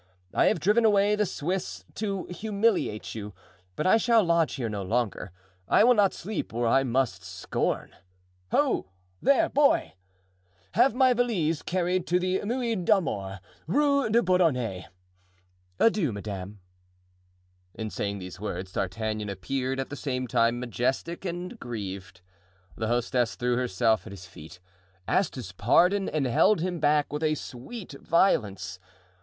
I 0.33 0.45
have 0.47 0.59
driven 0.59 0.83
away 0.83 1.15
the 1.15 1.27
Swiss 1.27 1.85
to 1.93 2.25
humiliate 2.25 3.13
you, 3.13 3.33
but 3.75 3.85
I 3.85 3.97
shall 3.97 4.23
lodge 4.23 4.55
here 4.55 4.67
no 4.67 4.81
longer. 4.81 5.31
I 5.67 5.83
will 5.83 5.93
not 5.93 6.11
sleep 6.11 6.51
where 6.51 6.65
I 6.65 6.81
must 6.81 7.23
scorn. 7.23 7.95
Ho, 8.49 8.87
there, 9.21 9.47
boy! 9.47 9.93
Have 10.71 10.95
my 10.95 11.13
valise 11.13 11.61
carried 11.61 12.07
to 12.07 12.17
the 12.19 12.39
Muid 12.41 12.83
d'Amour, 12.83 13.41
Rue 13.67 14.09
des 14.09 14.23
Bourdonnais. 14.23 14.87
Adieu, 15.79 16.11
madame." 16.11 16.59
In 17.75 17.91
saying 17.91 18.17
these 18.17 18.39
words 18.39 18.71
D'Artagnan 18.73 19.29
appeared 19.29 19.79
at 19.79 19.91
the 19.91 19.95
same 19.95 20.25
time 20.25 20.59
majestic 20.59 21.25
and 21.25 21.59
grieved. 21.59 22.21
The 22.75 22.87
hostess 22.87 23.35
threw 23.35 23.55
herself 23.55 24.07
at 24.07 24.11
his 24.13 24.25
feet, 24.25 24.59
asked 25.07 25.35
his 25.35 25.51
pardon 25.51 26.09
and 26.09 26.25
held 26.25 26.59
him 26.59 26.79
back 26.79 27.13
with 27.13 27.21
a 27.21 27.35
sweet 27.35 27.91
violence. 28.01 28.79